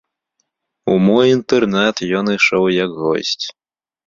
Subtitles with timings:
[0.93, 3.41] У мой інтэрнат ён ішоў як госць.